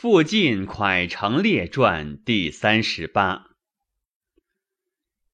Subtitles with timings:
[0.00, 3.48] 附晋蒯成列传第三十八。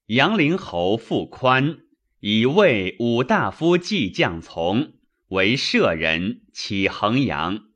[0.06, 1.80] 杨陵侯傅宽
[2.20, 4.94] 以为武大夫季将从
[5.28, 7.66] 为舍人，起衡阳。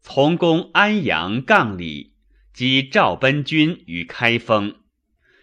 [0.00, 2.14] 从攻安阳杠里，
[2.54, 4.76] 击赵奔军于开封，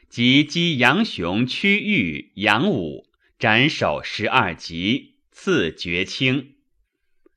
[0.08, 3.06] 及击杨雄屈豫杨武，
[3.38, 6.56] 斩首十二级，赐爵卿。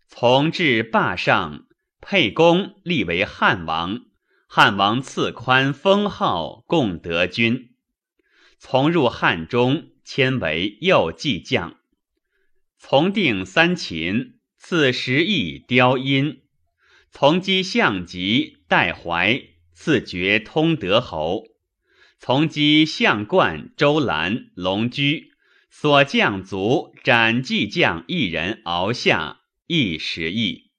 [0.06, 1.66] 从至霸上。
[2.04, 4.00] 沛公立为汉王，
[4.48, 7.70] 汉王赐宽封号共德君。
[8.58, 11.78] 从入汉中，迁为右骑将。
[12.76, 16.42] 从定三秦，赐十邑雕阴。
[17.12, 19.40] 从击项籍代怀，
[19.72, 21.44] 赐爵通德侯。
[22.18, 25.30] 从击项冠周兰龙驹，
[25.70, 30.71] 所将卒斩骑将一人，敖下亦十邑。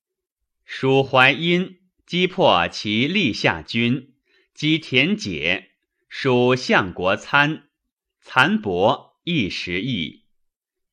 [0.76, 4.16] 蜀淮阴击破其立下军，
[4.56, 5.70] 击田解，
[6.10, 7.70] 蜀相国参
[8.20, 10.24] 残伯一时邑，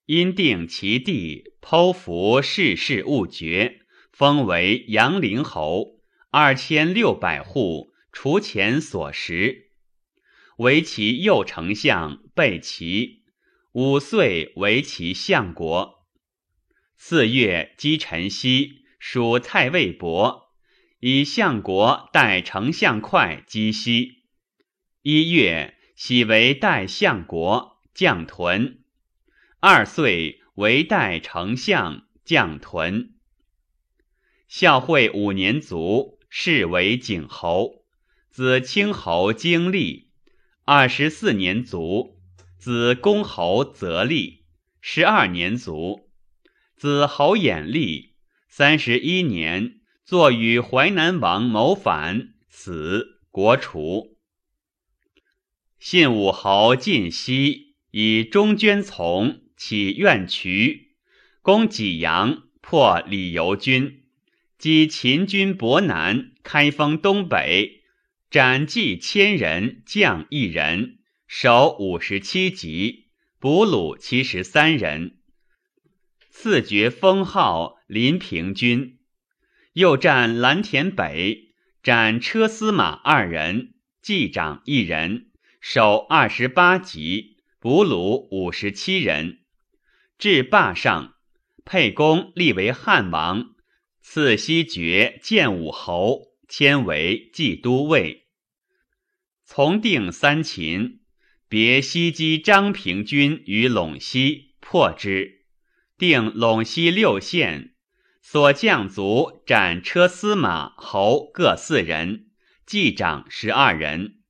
[0.04, 3.80] 因定其地，剖服世事勿绝，
[4.12, 9.70] 封为阳陵侯，二千六百户，除前所食。
[10.58, 13.22] 为其右丞相，备齐
[13.72, 16.06] 五岁为其相国。
[16.98, 18.79] 四月击陈豨。
[19.00, 20.52] 属蔡魏伯，
[21.00, 24.24] 以相国代丞相会击西。
[25.00, 28.84] 一月，喜为代相国将屯。
[29.58, 33.14] 二岁为代丞相将屯。
[34.46, 37.86] 孝惠五年卒，谥为景侯。
[38.30, 40.10] 子清侯经历。
[40.66, 42.20] 二十四年卒，
[42.58, 44.44] 子公侯则立。
[44.82, 46.10] 十二年卒，
[46.76, 48.09] 子侯衍立。
[48.52, 54.18] 三十一年，作与淮南王谋反，死，国除。
[55.78, 60.96] 信武侯晋西以中捐从起苑渠，
[61.42, 64.02] 攻济阳，破李由军，
[64.58, 67.84] 击秦军博南，开封东北，
[68.28, 70.98] 斩计千人，将一人，
[71.28, 75.19] 守五十七级，俘虏七十三人。
[76.30, 78.98] 赐爵封号临平君，
[79.72, 81.52] 又战蓝田北，
[81.82, 85.26] 斩车司马二人，骑长一人，
[85.60, 89.40] 守二十八级，俘虏五十七人。
[90.18, 91.16] 至霸上，
[91.64, 93.54] 沛公立为汉王，
[94.00, 98.28] 赐西爵建武侯，迁为冀都尉。
[99.44, 101.00] 从定三秦，
[101.48, 105.39] 别西击张平军于陇西，破之。
[106.00, 107.74] 定陇西六县，
[108.22, 112.30] 所将卒斩车司马侯各四人，
[112.64, 114.22] 计长十二人。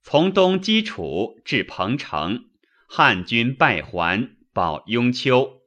[0.00, 2.44] 从东击楚，至彭城，
[2.86, 5.62] 汉军败还，保雍丘。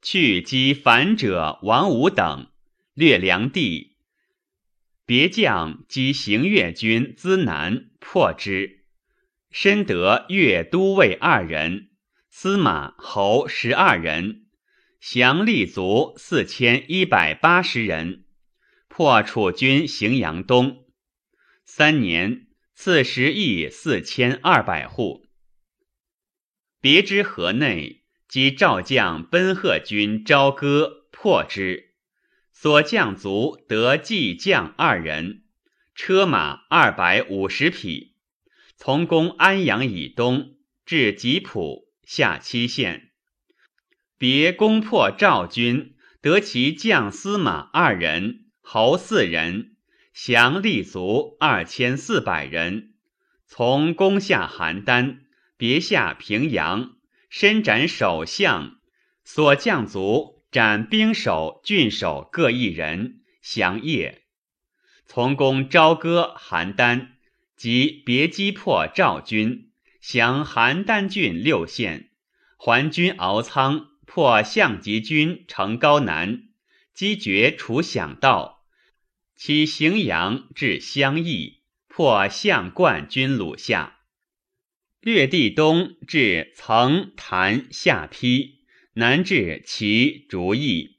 [0.00, 2.50] 去击反者王武等，
[2.94, 3.98] 略梁地。
[5.04, 8.86] 别将击行越军资南，破之，
[9.50, 11.90] 深得越都尉二人。
[12.38, 14.44] 司马侯十二人，
[15.00, 18.26] 降立卒四千一百八十人，
[18.88, 20.84] 破楚军荥阳东。
[21.64, 25.24] 三年，赐十邑四千二百户。
[26.82, 31.94] 别之河内，击赵将奔贺军朝歌，破之，
[32.52, 35.44] 所将卒得骑将二人，
[35.94, 38.14] 车马二百五十匹，
[38.76, 41.85] 从攻安阳以东，至吉浦。
[42.06, 43.10] 下七县，
[44.16, 49.74] 别攻破赵军，得其将司马二人，侯四人，
[50.14, 52.94] 降立卒二千四百人。
[53.48, 55.18] 从攻下邯郸，
[55.56, 56.96] 别下平阳，
[57.28, 58.76] 伸斩首相，
[59.24, 64.22] 所将卒斩兵守、郡守各一人，降业。
[65.06, 67.08] 从攻朝歌、邯郸，
[67.56, 69.72] 即别击破赵军。
[70.08, 72.10] 降邯郸郡六县，
[72.56, 76.44] 还军敖仓，破项籍军城高南，
[76.94, 78.64] 击绝楚响道，
[79.34, 83.98] 起荥阳至襄邑，破项冠军鲁下，
[85.00, 88.60] 略地东至曾谭下邳，
[88.92, 90.98] 南至齐竹邑，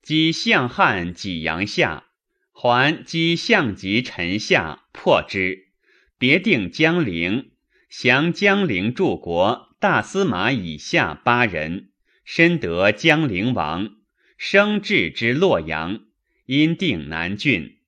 [0.00, 2.06] 击项汉济阳下，
[2.52, 5.68] 还击项籍陈下，破之，
[6.16, 7.49] 别定江陵。
[7.90, 11.90] 降江陵柱国大司马以下八人，
[12.24, 13.96] 深得江陵王，
[14.38, 16.04] 生至之洛阳，
[16.46, 17.78] 因定南郡。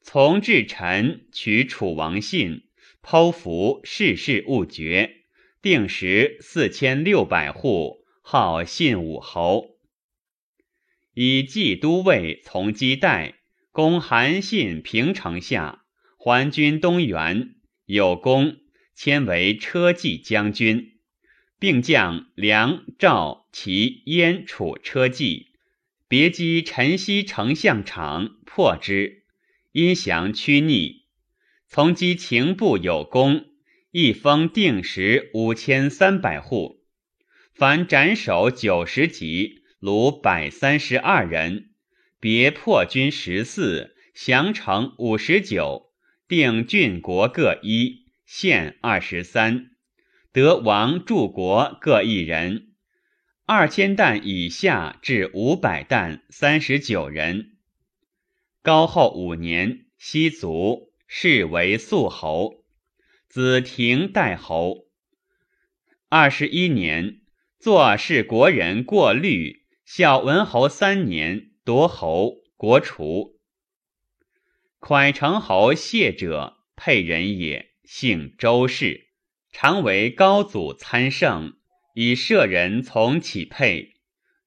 [0.00, 2.68] 从至臣取楚王信，
[3.02, 5.24] 剖符世事勿绝，
[5.60, 9.76] 定时四千六百户，号信武侯。
[11.14, 13.34] 以冀都尉从基代，
[13.72, 15.82] 攻韩信平城下，
[16.16, 17.56] 还军东原，
[17.86, 18.58] 有功，
[18.96, 20.94] 迁为车骑将军。
[21.58, 25.52] 并将梁、赵、齐、燕、楚车骑，
[26.06, 29.24] 别击陈豨丞相场，破之。
[29.72, 31.04] 因降屈逆，
[31.66, 33.46] 从击秦部有功，
[33.90, 36.84] 一封定时五千三百户。
[37.54, 41.70] 凡斩首九十级，虏百三十二人。
[42.20, 45.90] 别破军十四，降城五十九，
[46.28, 49.70] 定郡国各一，县二十三。
[50.32, 52.74] 得王柱国各一人，
[53.46, 57.56] 二千担以下至五百担三十九人。
[58.60, 62.64] 高后五年，西卒，是为肃侯，
[63.28, 64.88] 子廷代侯。
[66.08, 67.20] 二十一年，
[67.58, 73.38] 坐是国人过律，孝文侯三年，夺侯，国除。
[74.80, 79.06] 蒯成侯谢者，沛人也，姓周氏。
[79.52, 81.56] 常为高祖参圣，
[81.94, 83.94] 以舍人从起配。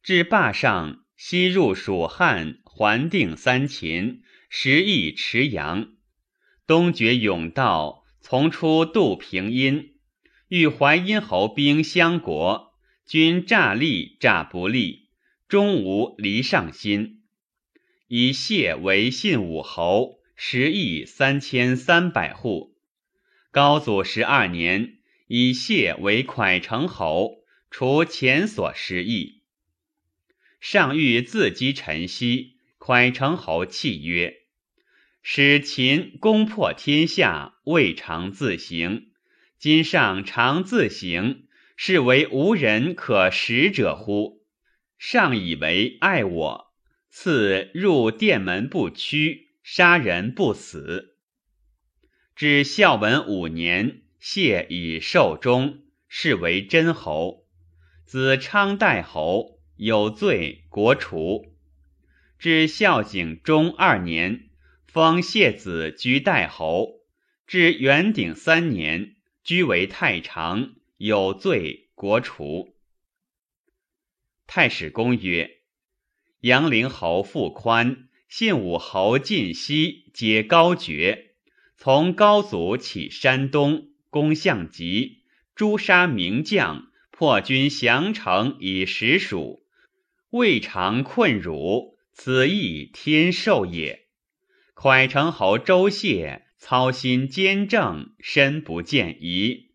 [0.03, 5.94] 至霸上，西入蜀汉，还定三秦，时邑池阳。
[6.68, 9.95] 东绝甬道，从出渡平阴，
[10.50, 12.75] 遇淮阴侯兵相国，
[13.07, 15.09] 君诈立诈不立，
[15.47, 17.24] 终无离上心。
[18.07, 22.75] 以谢为信武侯，时邑三千三百户。
[23.51, 24.95] 高祖十二年。
[25.31, 29.43] 以谢为蒯成侯，除前所失意。
[30.59, 34.37] 上欲自击陈豨，蒯成侯泣曰
[35.21, 39.11] ：“使秦攻破天下，未尝自行。
[39.59, 41.43] 今上常自行，
[41.77, 44.41] 是为无人可使者乎？
[44.97, 46.73] 上以为爱我，
[47.11, 51.19] 赐入殿门不屈，杀人不死。
[52.39, 57.45] 至孝文五年。”谢以寿终，是为真侯。
[58.06, 61.53] 子昌代侯，有罪，国除。
[62.38, 64.50] 至孝景中二年，
[64.88, 67.01] 封谢子居代侯。
[67.45, 72.74] 至元鼎三年，居为太常，有罪，国除。
[74.47, 75.59] 太史公曰：
[76.39, 81.28] 阳陵侯傅宽、信武侯晋西，皆高爵，
[81.81, 83.87] 从高祖起山东。
[84.11, 85.19] 攻项籍，
[85.55, 89.61] 诛杀名将，破军降城以实蜀，
[90.31, 94.07] 未尝困辱，此亦天授也。
[94.75, 99.67] 蒯成侯周谢操心兼政，身不见疑，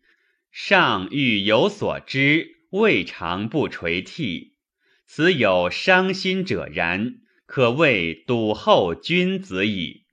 [0.51, 4.57] 上欲有所知，未尝不垂涕。
[5.07, 10.04] 此有伤心者然，可谓笃厚君子矣。